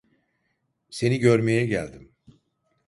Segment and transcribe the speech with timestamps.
[0.89, 2.11] Seni görmeye geldim.